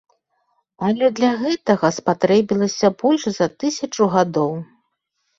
Але 0.85 1.09
для 1.17 1.27
гэтага 1.41 1.87
спатрэбілася 1.97 2.89
больш 3.03 3.27
за 3.35 3.47
тысячу 3.65 4.07
гадоў. 4.15 4.57